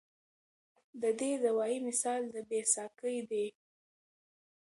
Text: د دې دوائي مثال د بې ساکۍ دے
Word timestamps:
د 1.01 1.03
دې 1.19 1.31
دوائي 1.45 1.77
مثال 1.87 2.21
د 2.33 2.35
بې 2.49 2.61
ساکۍ 2.73 3.17
دے 3.29 3.45